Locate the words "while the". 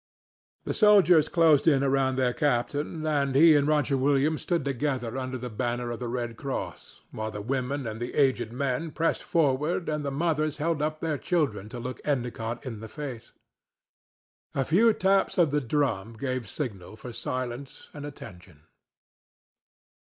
7.11-7.39